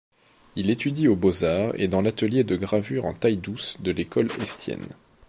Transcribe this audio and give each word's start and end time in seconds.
Il 0.55 0.71
étudie 0.71 1.07
aux 1.07 1.15
Beaux-Arts 1.15 1.73
et 1.75 1.87
dans 1.87 2.01
l'atelier 2.01 2.43
de 2.43 2.55
gravure 2.55 3.05
en 3.05 3.13
taille-douce 3.13 3.77
de 3.83 3.91
l'École 3.91 4.31
Estienne. 4.41 4.87